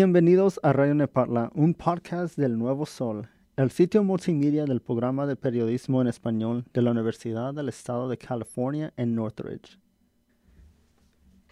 [0.00, 5.34] Bienvenidos a Radio Nepatla, un podcast del Nuevo Sol, el sitio multimedia del programa de
[5.34, 9.80] periodismo en español de la Universidad del Estado de California en Northridge.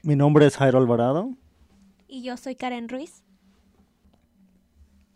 [0.05, 1.35] Mi nombre es Jairo Alvarado.
[2.07, 3.25] Y yo soy Karen Ruiz.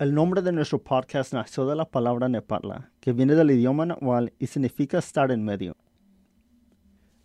[0.01, 4.33] El nombre de nuestro podcast nació de la palabra Nepatla, que viene del idioma nahual
[4.41, 5.77] y significa estar en medio.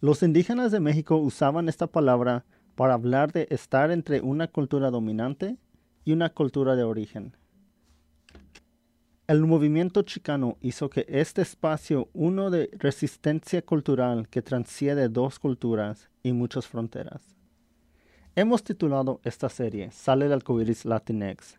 [0.02, 5.58] Los indígenas de México usaban esta palabra para hablar de estar entre una cultura dominante
[6.06, 7.36] y una cultura de origen.
[9.28, 16.10] El movimiento chicano hizo que este espacio uno de resistencia cultural que transciende dos culturas
[16.22, 17.36] y muchas fronteras.
[18.36, 21.58] Hemos titulado esta serie Sale del Coviris Latinx.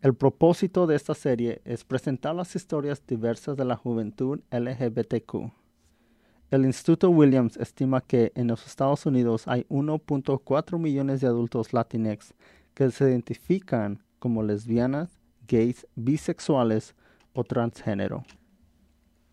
[0.00, 5.52] El propósito de esta serie es presentar las historias diversas de la juventud LGBTQ.
[6.50, 12.32] El Instituto Williams estima que en los Estados Unidos hay 1.4 millones de adultos latinx
[12.76, 16.94] que se identifican como lesbianas, gays, bisexuales
[17.32, 18.22] o transgénero.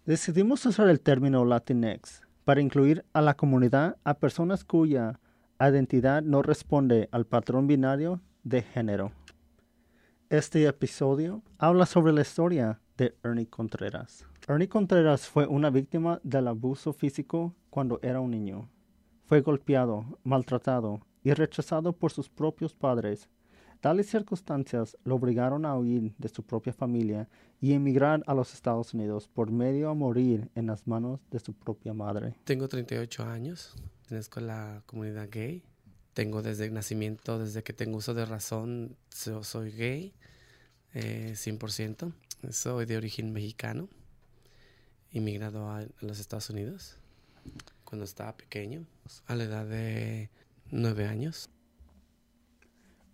[0.06, 5.20] Decidimos usar el término Latinx para incluir a la comunidad a personas cuya
[5.60, 9.12] identidad no responde al patrón binario de género.
[10.30, 14.26] Este episodio habla sobre la historia de Ernie Contreras.
[14.48, 18.70] Ernie Contreras fue una víctima del abuso físico cuando era un niño.
[19.26, 23.30] Fue golpeado, maltratado y rechazado por sus propios padres.
[23.84, 27.28] Tales circunstancias lo obligaron a huir de su propia familia
[27.60, 31.52] y emigrar a los Estados Unidos por medio a morir en las manos de su
[31.52, 32.34] propia madre.
[32.46, 35.64] Tengo 38 años, pertenezco a la comunidad gay.
[36.14, 40.14] Tengo desde nacimiento, desde que tengo uso de razón, soy gay,
[40.94, 42.14] eh, 100%.
[42.52, 43.90] Soy de origen mexicano,
[45.12, 47.00] inmigrado a los Estados Unidos
[47.84, 48.86] cuando estaba pequeño,
[49.26, 50.30] a la edad de
[50.72, 51.50] nueve años.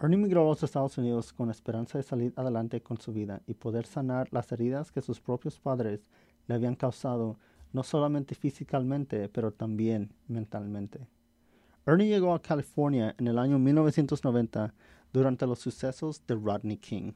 [0.02, 3.54] Ernie migró a los Estados Unidos con esperanza de salir adelante con su vida y
[3.54, 6.00] poder sanar las heridas que sus propios padres
[6.48, 7.38] le habían causado,
[7.74, 11.06] no solamente físicamente, pero también mentalmente.
[11.86, 14.74] Ernie llegó a California en el año 1990
[15.12, 17.12] durante los sucesos de Rodney King.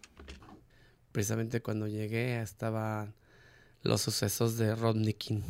[1.13, 3.13] Precisamente cuando llegué estaban
[3.81, 5.41] los sucesos de Rodney King.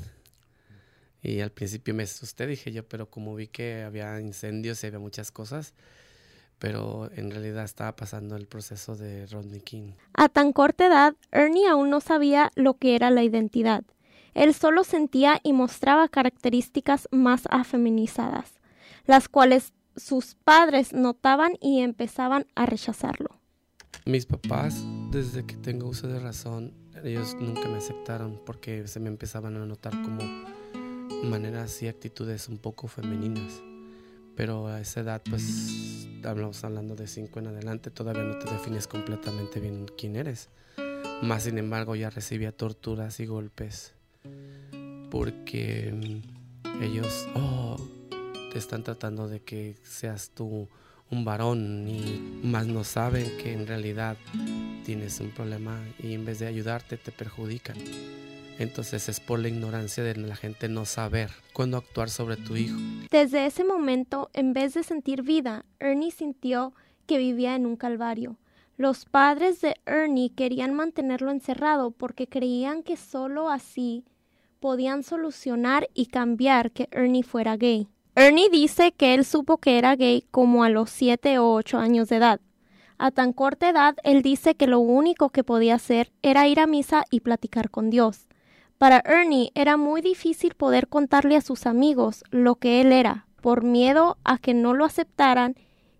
[1.23, 4.99] Y al principio me asusté, dije yo, pero como vi que había incendios y había
[4.99, 5.73] muchas cosas,
[6.63, 9.95] pero en realidad estaba pasando el proceso de Rodney King.
[10.13, 13.83] A tan corta edad, Ernie aún no sabía lo que era la identidad.
[14.33, 18.61] Él solo sentía y mostraba características más afeminizadas,
[19.05, 23.31] las cuales sus padres notaban y empezaban a rechazarlo.
[24.05, 26.73] Mis papás, desde que tengo uso de razón,
[27.03, 30.23] ellos nunca me aceptaron porque se me empezaban a notar como
[31.25, 33.61] maneras y actitudes un poco femeninas.
[34.37, 38.87] Pero a esa edad, pues, hablamos hablando de cinco en adelante, todavía no te defines
[38.87, 40.49] completamente bien quién eres.
[41.21, 43.93] Más sin embargo, ya recibía torturas y golpes
[45.09, 47.77] porque mm, ellos, oh,
[48.51, 50.67] te están tratando de que seas tú
[51.11, 54.17] un varón y más no saben que en realidad
[54.83, 57.77] tienes un problema y en vez de ayudarte te perjudican.
[58.59, 62.77] Entonces es por la ignorancia de la gente no saber cuándo actuar sobre tu hijo.
[63.09, 66.73] Desde ese momento, en vez de sentir vida, Ernie sintió
[67.05, 68.37] que vivía en un calvario.
[68.77, 74.03] Los padres de Ernie querían mantenerlo encerrado porque creían que solo así
[74.59, 77.87] podían solucionar y cambiar que Ernie fuera gay.
[78.15, 82.09] Ernie dice que él supo que era gay como a los 7 o 8 años
[82.09, 82.39] de edad.
[82.97, 86.67] A tan corta edad, él dice que lo único que podía hacer era ir a
[86.67, 88.27] misa y platicar con Dios.
[88.83, 93.63] Para Ernie era muy difícil poder contarle a sus amigos lo que él era, por
[93.63, 95.55] miedo a que no lo aceptaran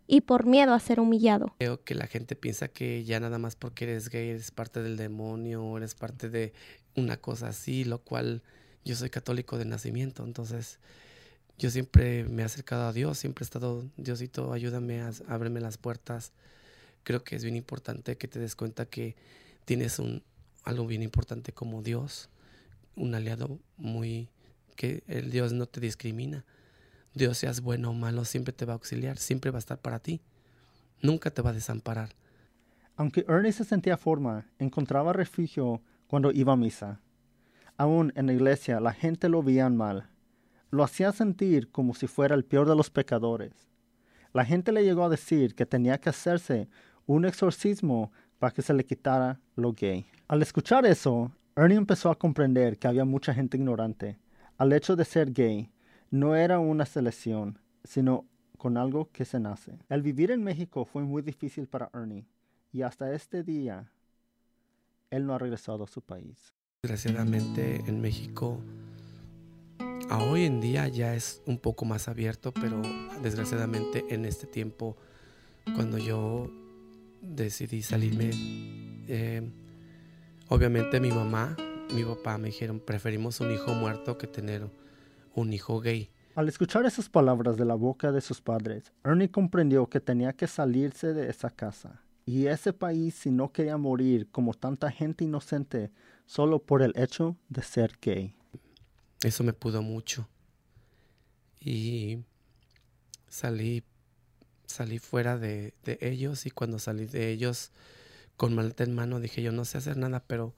[0.06, 1.56] y por miedo a ser humillado.
[1.60, 4.98] Creo que la gente piensa que ya nada más porque eres gay eres parte del
[4.98, 6.52] demonio eres parte de
[6.98, 8.42] una cosa así, lo cual
[8.84, 10.78] yo soy católico de nacimiento, entonces
[11.58, 15.78] yo siempre me he acercado a Dios, siempre he estado, Diosito, ayúdame a ábreme las
[15.78, 16.34] puertas.
[17.04, 19.16] Creo que es bien importante que te des cuenta que
[19.64, 20.22] tienes un
[20.66, 22.30] algo bien importante como Dios
[22.96, 24.30] un aliado muy
[24.76, 26.46] que el Dios no te discrimina.
[27.14, 30.00] Dios seas bueno o malo, siempre te va a auxiliar, siempre va a estar para
[30.00, 30.22] ti.
[31.02, 32.10] Nunca te va a desamparar.
[32.96, 37.00] Aunque Ernie se sentía forma, encontraba refugio cuando iba a misa.
[37.78, 40.10] Aún en la iglesia la gente lo veía mal.
[40.70, 43.52] Lo hacía sentir como si fuera el peor de los pecadores.
[44.32, 46.68] La gente le llegó a decir que tenía que hacerse
[47.06, 50.06] un exorcismo para que se le quitara lo gay.
[50.28, 54.18] Al escuchar eso, Ernie empezó a comprender que había mucha gente ignorante.
[54.58, 55.70] Al hecho de ser gay
[56.10, 58.26] no era una selección, sino
[58.58, 59.78] con algo que se nace.
[59.90, 62.26] El vivir en México fue muy difícil para Ernie.
[62.72, 63.92] y hasta este día
[65.12, 66.54] él no ha regresado a su país.
[66.82, 68.60] Desgraciadamente en México
[70.10, 72.82] a hoy en día ya es un poco más abierto, pero
[73.22, 74.98] desgraciadamente en este tiempo
[75.76, 76.50] cuando yo
[77.22, 78.32] decidí salirme,
[79.08, 79.50] eh,
[80.50, 81.56] obviamente mi mamá,
[81.94, 84.70] mi papá me dijeron preferimos un hijo muerto que tener
[85.36, 86.10] un hijo gay.
[86.36, 90.48] Al escuchar esas palabras de la boca de sus padres, Ernie comprendió que tenía que
[90.48, 95.92] salirse de esa casa y ese país si no quería morir como tanta gente inocente
[96.26, 98.36] solo por el hecho de ser gay.
[99.22, 100.28] Eso me pudo mucho.
[101.60, 102.24] Y
[103.28, 103.84] salí,
[104.66, 107.72] salí fuera de, de ellos y cuando salí de ellos
[108.38, 110.54] con maleta en mano dije yo no sé hacer nada, pero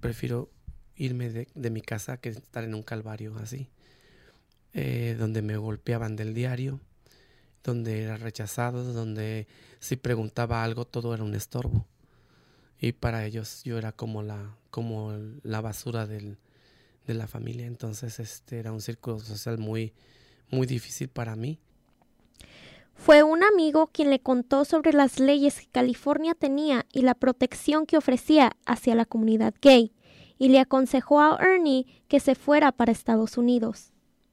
[0.00, 0.50] prefiero
[0.96, 3.68] irme de, mi casa que estar en un calvario así.
[4.72, 6.80] Eh, donde me golpeaban del diario,
[7.64, 9.46] donde era rechazado, donde
[9.80, 11.86] si preguntaba algo todo era un estorbo.
[12.78, 16.36] Y para ellos yo era como la, como la basura del,
[17.06, 17.66] de la familia.
[17.66, 19.94] Entonces este era un círculo social muy,
[20.50, 21.58] muy difícil para mí.
[22.96, 27.86] Fue un amigo quien le contó sobre las leyes que California tenía y la protección
[27.86, 29.92] que ofrecía hacia la comunidad gay,
[30.38, 33.92] y le aconsejó a Ernie que se fuera para Estados Unidos.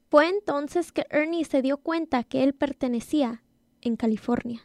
[0.10, 3.44] Fue entonces que Ernie se dio cuenta que él pertenecía
[3.82, 4.62] en California.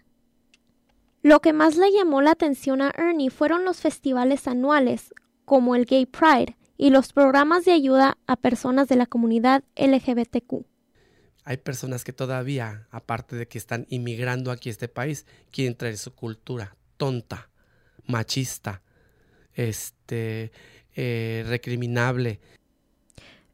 [1.23, 5.13] Lo que más le llamó la atención a Ernie fueron los festivales anuales,
[5.45, 10.65] como el Gay Pride, y los programas de ayuda a personas de la comunidad LGBTQ.
[11.49, 15.97] Hay personas que todavía, aparte de que están inmigrando aquí a este país, quieren traer
[15.97, 17.49] su cultura tonta,
[18.07, 18.83] machista,
[19.55, 20.53] este,
[20.95, 22.39] eh, recriminable,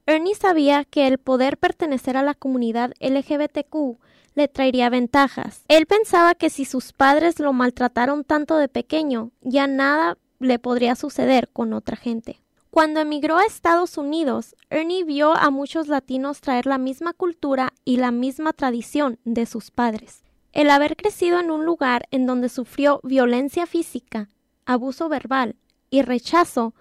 [0.06, 4.00] Ernie sabía que el poder pertenecer a la comunidad LGBTQ
[4.35, 5.62] le traería ventajas.
[5.69, 10.96] Él pensaba que si sus padres lo maltrataron tanto de pequeño, ya nada le podría
[10.96, 12.44] suceder con otra gente.
[12.75, 17.99] Cuando emigró a Estados Unidos, Ernie vio a muchos latinos traer la misma cultura y
[17.99, 20.25] la misma tradición de sus padres.
[20.50, 24.29] El haber crecido en un lugar en donde sufrió violencia física,
[24.67, 25.55] abuso verbal
[25.88, 26.75] y rechazo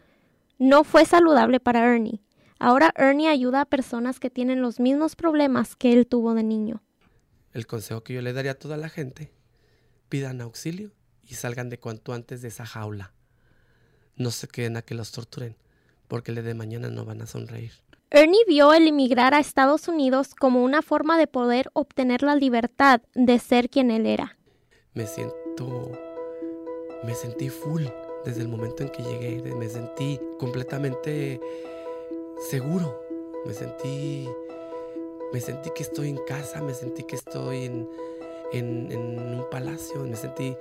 [0.57, 2.23] no fue saludable para Ernie.
[2.57, 6.81] Ahora Ernie ayuda a personas que tienen los mismos problemas que él tuvo de niño.
[7.51, 9.31] El consejo que yo le daría a toda la gente,
[10.09, 10.91] pidan auxilio
[11.21, 13.13] y salgan de cuanto antes de esa jaula.
[14.15, 15.55] No se queden a que los torturen,
[16.13, 17.71] porque el de mañana no van a sonreír.
[18.11, 23.01] Ernie vio el emigrar a Estados Unidos como una forma de poder obtener la libertad
[23.15, 24.37] de ser quien él era.
[24.93, 25.91] Me siento...
[27.03, 27.85] me sentí full
[28.25, 31.41] desde el momento en que llegué, me sentí completamente
[32.47, 33.01] seguro.
[33.47, 34.29] Me sentí,
[35.33, 37.89] me sentí que estoy en casa, me sentí que estoy en,
[38.51, 40.55] en, un palacio, me sentí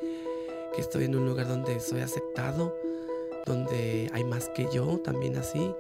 [0.75, 2.75] que estoy en un lugar donde soy aceptado,
[3.47, 5.75] donde hay más que yo, también así.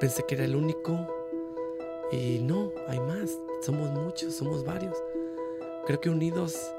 [0.00, 1.06] Pensé que era el único
[2.12, 4.96] y no, hay más, somos muchos, somos varios.
[5.86, 6.74] Creo que unidos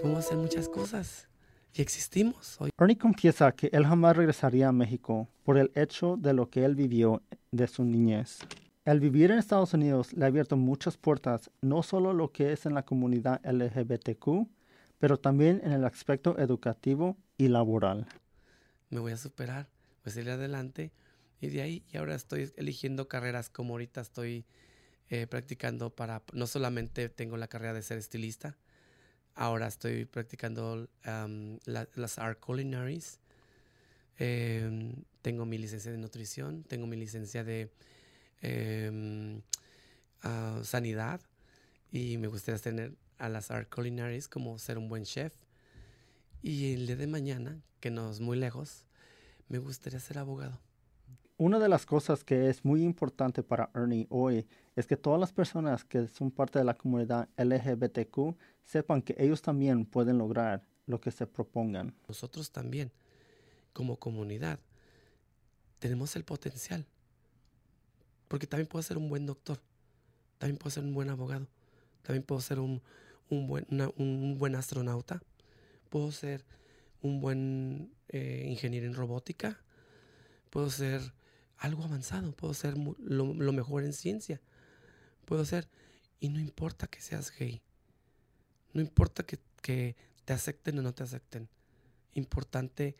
[0.00, 1.28] podemos hacer muchas cosas
[1.74, 2.70] y existimos hoy.
[2.78, 6.74] Ernie confiesa que él jamás regresaría a México por el hecho de lo que él
[6.74, 8.38] vivió de su niñez.
[8.84, 12.66] El vivir en Estados Unidos le ha abierto muchas puertas, no solo lo que es
[12.66, 14.48] en la comunidad LGBTQ,
[14.98, 18.06] pero también en el aspecto educativo y laboral.
[18.90, 19.68] Me voy a superar,
[20.04, 20.92] voy a salir adelante
[21.40, 24.44] y de ahí y ahora estoy eligiendo carreras como ahorita estoy
[25.08, 28.56] eh, practicando para, no solamente tengo la carrera de ser estilista,
[29.34, 30.88] Ahora estoy practicando
[31.64, 33.18] las Art Culinaries.
[34.18, 34.92] Em,
[35.22, 37.70] tengo mi licencia de nutrición, tengo mi licencia de
[38.42, 39.40] em,
[40.22, 41.20] ah, sanidad
[41.90, 45.32] y me gustaría tener a las Art Culinaries como ser un buen chef.
[46.42, 48.84] Y el día de mañana, que no es muy lejos,
[49.48, 50.58] me gustaría ser abogado.
[51.36, 55.32] Una de las cosas que es muy importante para Ernie hoy es que todas las
[55.32, 61.00] personas que son parte de la comunidad LGBTQ sepan que ellos también pueden lograr lo
[61.00, 61.94] que se propongan.
[62.08, 62.92] Nosotros también,
[63.72, 64.60] como comunidad,
[65.78, 66.86] tenemos el potencial.
[68.28, 69.60] Porque también puedo ser un buen doctor,
[70.38, 71.48] también puedo ser un buen abogado,
[72.02, 72.80] también puedo ser un,
[73.28, 73.66] buen,
[73.96, 75.20] un buen, astronauta,
[75.90, 76.46] puedo ser
[77.02, 79.60] un buen eh, ingeniero en robótica,
[80.48, 81.12] puedo ser
[81.58, 84.40] algo avanzado, puedo ser lo, mejor en ciencia,
[85.26, 85.68] puedo ser,
[86.18, 87.62] y no importa que seas gay,
[88.72, 89.38] no importa que,
[90.24, 91.48] te acepten o no te acepten,
[92.14, 92.96] importante,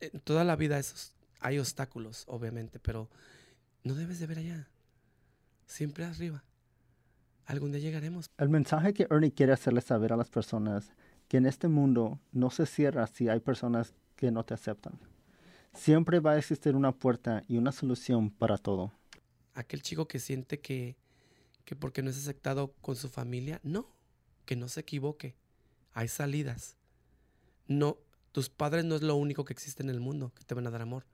[0.00, 3.08] en toda la vida esos, hay obstáculos, obviamente, pero
[3.82, 4.68] no debes de ver allá,
[5.66, 6.44] siempre arriba.
[7.46, 8.30] Algún día llegaremos.
[8.38, 10.90] El mensaje que Ernie quiere hacerle saber a las personas
[11.34, 15.00] que en este mundo no se cierra si hay personas que no te aceptan.
[15.72, 18.92] Siempre va a existir una puerta y una solución para todo.
[19.52, 20.94] Aquel chico que siente que,
[21.64, 23.88] que porque no es aceptado con su familia, no,
[24.44, 25.34] que no se equivoque.
[25.92, 26.76] Hay salidas.
[27.66, 27.98] No,
[28.30, 30.70] tus padres no es lo único que existe en el mundo que te van a
[30.70, 31.04] dar amor.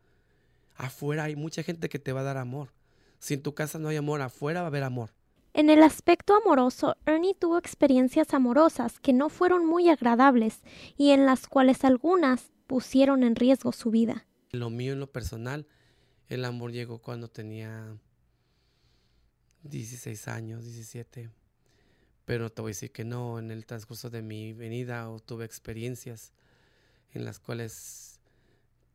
[0.77, 2.75] Afuera hay mucha gente que te va a dar amor.
[3.21, 5.15] Si en tu casa no hay amor, afuera va a haber amor.
[5.53, 10.61] En el aspecto amoroso, Ernie tuvo experiencias amorosas que no fueron muy agradables
[10.97, 14.27] y en las cuales algunas pusieron en riesgo su vida.
[14.53, 15.67] Lo mío en lo personal,
[16.29, 17.97] el amor llegó cuando tenía
[19.65, 21.31] 16 años, 17.
[22.25, 26.33] Pero te voy a decir que no, en el transcurso de mi venida tuve experiencias
[27.13, 28.21] en las cuales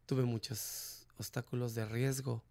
[0.05, 2.43] tuve muchos obstáculos de riesgo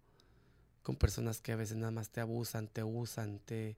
[0.85, 3.75] con personas que a veces nada más te abusan, te usan, te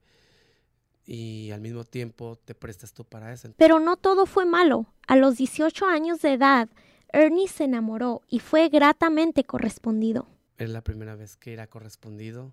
[1.06, 3.50] y al mismo tiempo te prestas tú para eso.
[3.58, 4.88] Pero no todo fue malo.
[5.08, 6.68] A los 18 años de edad,
[7.14, 10.28] Ernie se enamoró y fue gratamente correspondido.
[10.58, 12.52] Es la primera vez que era correspondido.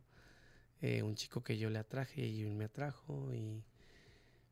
[0.81, 3.61] Eh, un chico que yo le atraje y me atrajo y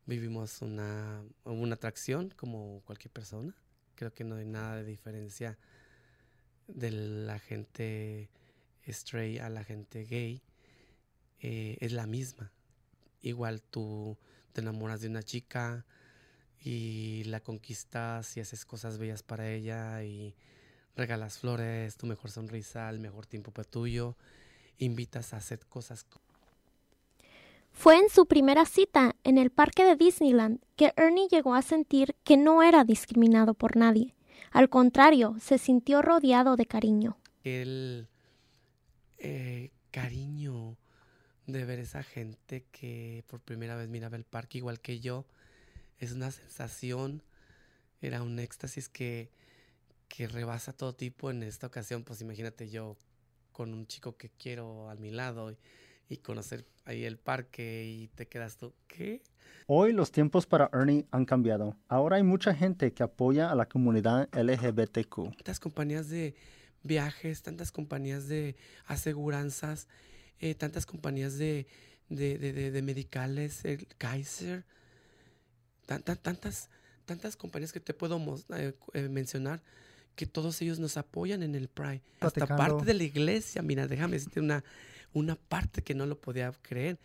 [0.05, 3.55] vivimos una, una atracción como cualquier persona.
[3.95, 5.57] Creo que no hay nada de diferencia
[6.67, 8.29] de la gente
[8.87, 10.41] straight a la gente gay.
[11.39, 12.51] Eh, es la misma.
[13.21, 14.17] Igual tú
[14.53, 15.85] te enamoras de una chica
[16.63, 20.35] y la conquistas y haces cosas bellas para ella y
[20.95, 24.15] regalas flores, tu mejor sonrisa, el mejor tiempo para tuyo,
[24.77, 26.05] invitas a hacer cosas.
[27.71, 32.15] Fue en su primera cita en el parque de Disneyland que Ernie llegó a sentir
[32.23, 34.13] que no era discriminado por nadie.
[34.51, 37.17] Al contrario, se sintió rodeado de cariño.
[37.43, 38.07] El
[39.23, 40.77] eh, cariño
[41.47, 45.25] de ver esa gente que por primera vez miraba el parque igual que yo,
[45.97, 47.23] es una sensación,
[48.01, 49.31] era un éxtasis que,
[50.09, 52.03] que rebasa todo tipo en esta ocasión.
[52.03, 52.97] Pues imagínate yo
[53.53, 55.57] con un chico que quiero a mi lado y,
[56.09, 59.21] y conocer ahí el parque y te quedas tú, ¿qué?
[59.67, 61.77] Hoy los tiempos para Ernie han cambiado.
[61.87, 65.35] Ahora hay mucha gente que apoya a la comunidad LGBTQ.
[65.37, 66.35] Tantas compañías de
[66.83, 69.87] viajes, tantas compañías de aseguranzas,
[70.39, 71.67] eh, tantas compañías de,
[72.09, 74.65] de, de, de medicales, el Kaiser,
[75.85, 76.69] tantas,
[77.05, 78.19] tantas compañías que te puedo
[78.55, 79.61] eh, eh, mencionar
[80.15, 82.01] que todos ellos nos apoyan en el Pride.
[82.19, 84.63] Hasta parte de la iglesia, mira, déjame decirte una,
[85.11, 86.99] una parte que no lo podía creer.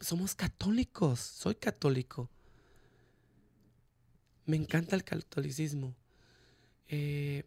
[0.00, 2.28] somos católicos, soy católico.
[4.44, 5.94] Me encanta el catolicismo.
[6.88, 7.44] Eh,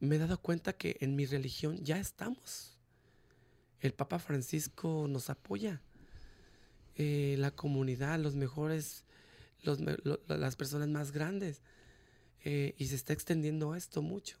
[0.00, 2.78] me he dado cuenta que en mi religión ya estamos.
[3.80, 5.80] El Papa Francisco nos apoya.
[6.96, 9.04] Eh, la comunidad, los mejores,
[9.62, 11.62] las personas más grandes.
[12.44, 14.38] Eh, y se está extendiendo esto mucho.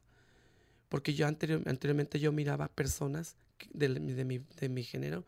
[0.88, 3.36] Porque yo anteriormente yo miraba personas
[3.72, 5.24] de, mi, género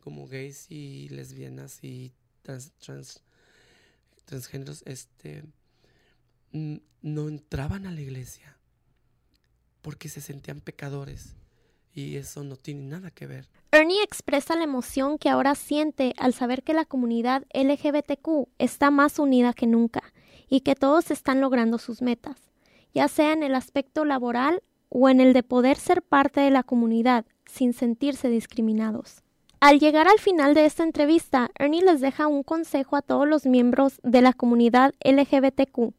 [0.00, 2.12] como gays y lesbianas y
[2.42, 3.22] trans, trans
[4.24, 5.44] transgéneros este,
[6.52, 8.56] no entraban a la iglesia
[9.84, 11.36] porque se sentían pecadores
[11.92, 13.48] y eso no tiene nada que ver.
[13.70, 19.18] Ernie expresa la emoción que ahora siente al saber que la comunidad LGBTQ está más
[19.18, 20.02] unida que nunca
[20.48, 22.50] y que todos están logrando sus metas,
[22.94, 26.62] ya sea en el aspecto laboral o en el de poder ser parte de la
[26.62, 29.22] comunidad sin sentirse discriminados.
[29.60, 33.44] Al llegar al final de esta entrevista, Ernie les deja un consejo a todos los
[33.44, 35.92] miembros de la comunidad LGBTQ,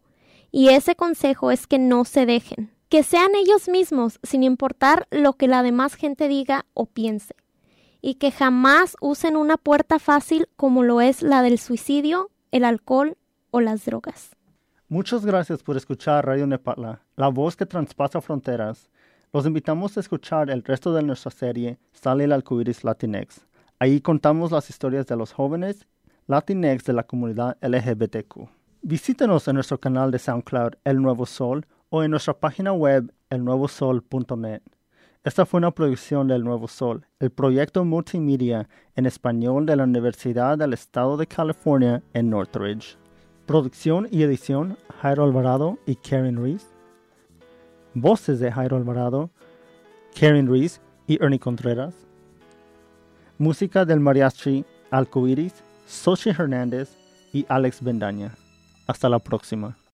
[0.52, 5.34] y ese consejo es que no se dejen que sean ellos mismos sin importar lo
[5.34, 7.36] que la demás gente diga o piense,
[8.02, 13.18] y que jamás usen una puerta fácil como lo es la del suicidio, el alcohol
[13.52, 14.36] o las drogas.
[14.88, 18.90] Muchas gracias por escuchar Radio Nepala, la voz que traspasa fronteras.
[19.34, 23.42] Los invitamos a escuchar el resto de nuestra serie Sale el Alcoiris Latinex.
[23.80, 25.88] Ahí contamos las historias de los jóvenes
[26.28, 28.48] Latinex de la comunidad LGBTQ.
[28.84, 34.62] Visítenos en nuestro canal de SoundCloud El Nuevo Sol o en nuestra página web elnuevosol.net.
[35.24, 40.58] Esta fue una producción del Nuevo Sol, el proyecto multimedia en español de la Universidad
[40.58, 42.96] del Estado de California en Northridge.
[43.48, 46.68] Producción y edición Jairo Alvarado y Karen Reese.
[47.96, 49.32] Voces de Jairo Alvarado,
[50.20, 51.96] Karen Reese y Ernie Contreras.
[53.40, 55.56] Música del mariachi Alcoiris,
[55.88, 56.96] Sochi Hernández
[57.34, 58.36] y Alex Bendaña.
[58.88, 59.76] Hasta la próxima.